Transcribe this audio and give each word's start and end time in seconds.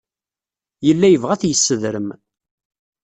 Yella 0.85 1.07
yebɣa 1.09 1.33
ad 1.33 1.39
t-yessedrem. 1.41 2.09